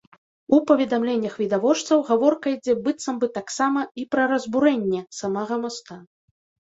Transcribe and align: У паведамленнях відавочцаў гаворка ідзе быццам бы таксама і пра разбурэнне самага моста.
У 0.55 0.59
паведамленнях 0.69 1.35
відавочцаў 1.41 2.01
гаворка 2.09 2.53
ідзе 2.55 2.73
быццам 2.87 3.15
бы 3.25 3.31
таксама 3.37 3.81
і 4.05 4.09
пра 4.17 4.23
разбурэнне 4.35 5.01
самага 5.19 5.55
моста. 5.67 5.95